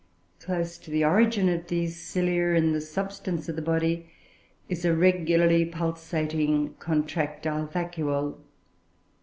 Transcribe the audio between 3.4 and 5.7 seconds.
of the body, is a regularly